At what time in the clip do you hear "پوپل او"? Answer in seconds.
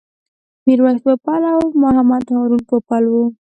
1.05-1.63